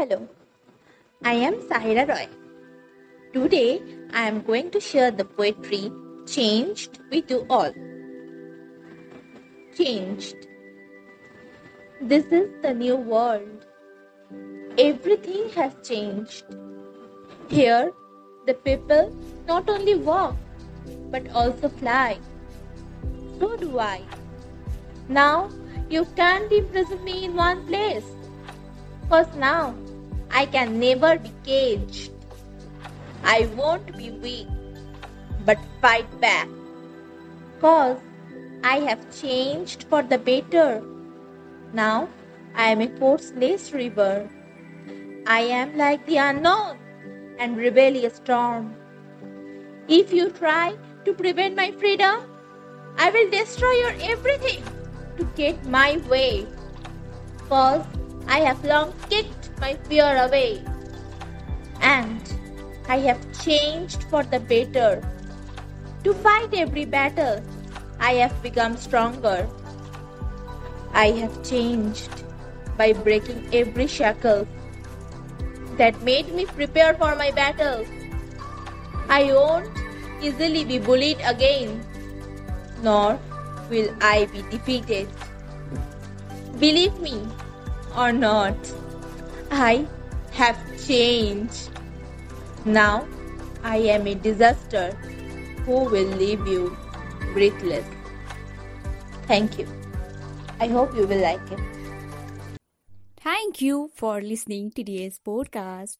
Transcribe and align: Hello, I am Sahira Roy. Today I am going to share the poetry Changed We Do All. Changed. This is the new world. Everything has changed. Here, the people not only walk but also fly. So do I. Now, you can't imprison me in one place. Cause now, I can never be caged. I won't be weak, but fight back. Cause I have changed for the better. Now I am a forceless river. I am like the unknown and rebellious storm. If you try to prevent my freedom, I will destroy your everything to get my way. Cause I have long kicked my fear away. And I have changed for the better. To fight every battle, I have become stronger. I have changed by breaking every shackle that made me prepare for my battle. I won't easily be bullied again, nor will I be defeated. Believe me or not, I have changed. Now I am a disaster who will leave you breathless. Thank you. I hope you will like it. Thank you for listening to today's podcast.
Hello, 0.00 0.26
I 1.22 1.34
am 1.46 1.56
Sahira 1.70 2.08
Roy. 2.08 2.26
Today 3.34 3.82
I 4.14 4.22
am 4.28 4.40
going 4.40 4.70
to 4.70 4.80
share 4.80 5.10
the 5.10 5.26
poetry 5.26 5.92
Changed 6.26 7.00
We 7.10 7.20
Do 7.20 7.44
All. 7.50 7.74
Changed. 9.76 10.46
This 12.00 12.24
is 12.38 12.48
the 12.62 12.72
new 12.72 12.96
world. 12.96 13.66
Everything 14.78 15.50
has 15.50 15.74
changed. 15.86 16.44
Here, 17.50 17.92
the 18.46 18.54
people 18.54 19.14
not 19.46 19.68
only 19.68 19.96
walk 19.96 20.34
but 21.10 21.28
also 21.34 21.68
fly. 21.68 22.18
So 23.38 23.54
do 23.54 23.78
I. 23.78 24.00
Now, 25.10 25.50
you 25.90 26.06
can't 26.16 26.50
imprison 26.50 27.04
me 27.04 27.26
in 27.26 27.36
one 27.36 27.66
place. 27.66 28.10
Cause 29.10 29.26
now, 29.36 29.74
I 30.32 30.46
can 30.46 30.78
never 30.78 31.18
be 31.18 31.32
caged. 31.44 32.12
I 33.24 33.46
won't 33.56 33.96
be 33.96 34.10
weak, 34.10 34.46
but 35.44 35.58
fight 35.80 36.08
back. 36.20 36.48
Cause 37.60 37.98
I 38.62 38.76
have 38.80 39.00
changed 39.20 39.84
for 39.88 40.02
the 40.02 40.18
better. 40.18 40.82
Now 41.72 42.08
I 42.54 42.70
am 42.70 42.80
a 42.80 42.88
forceless 42.98 43.72
river. 43.72 44.28
I 45.26 45.40
am 45.40 45.76
like 45.76 46.06
the 46.06 46.16
unknown 46.16 46.78
and 47.38 47.56
rebellious 47.56 48.16
storm. 48.16 48.74
If 49.88 50.12
you 50.12 50.30
try 50.30 50.76
to 51.04 51.12
prevent 51.12 51.56
my 51.56 51.70
freedom, 51.72 52.20
I 52.98 53.10
will 53.10 53.30
destroy 53.30 53.72
your 53.72 53.94
everything 54.12 54.62
to 55.16 55.24
get 55.36 55.64
my 55.66 55.98
way. 56.08 56.46
Cause 57.48 57.84
I 58.28 58.40
have 58.40 58.64
long 58.64 58.92
kicked 59.08 59.39
my 59.60 59.74
fear 59.88 60.16
away. 60.24 60.62
And 61.80 62.20
I 62.88 62.98
have 62.98 63.20
changed 63.44 64.04
for 64.04 64.22
the 64.22 64.40
better. 64.40 65.02
To 66.04 66.14
fight 66.14 66.54
every 66.54 66.84
battle, 66.84 67.42
I 67.98 68.14
have 68.14 68.42
become 68.42 68.76
stronger. 68.76 69.48
I 70.92 71.10
have 71.12 71.42
changed 71.44 72.24
by 72.76 72.92
breaking 72.92 73.48
every 73.52 73.86
shackle 73.86 74.48
that 75.76 76.00
made 76.02 76.34
me 76.34 76.46
prepare 76.46 76.94
for 76.94 77.14
my 77.14 77.30
battle. 77.30 77.84
I 79.08 79.24
won't 79.32 79.70
easily 80.22 80.64
be 80.64 80.78
bullied 80.78 81.20
again, 81.24 81.84
nor 82.82 83.18
will 83.68 83.94
I 84.00 84.26
be 84.32 84.42
defeated. 84.50 85.08
Believe 86.58 86.98
me 87.00 87.26
or 87.96 88.12
not, 88.12 88.56
I 89.50 89.86
have 90.32 90.58
changed. 90.86 91.70
Now 92.64 93.06
I 93.62 93.76
am 93.78 94.06
a 94.06 94.14
disaster 94.14 94.92
who 95.64 95.84
will 95.84 96.08
leave 96.22 96.46
you 96.46 96.76
breathless. 97.32 97.84
Thank 99.26 99.58
you. 99.58 99.66
I 100.58 100.68
hope 100.68 100.94
you 100.94 101.06
will 101.06 101.20
like 101.20 101.50
it. 101.50 101.60
Thank 103.16 103.60
you 103.60 103.90
for 103.94 104.20
listening 104.20 104.70
to 104.70 104.82
today's 104.82 105.20
podcast. 105.24 105.98